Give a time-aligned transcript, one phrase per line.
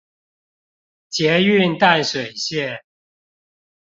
[1.09, 2.81] 捷運淡水線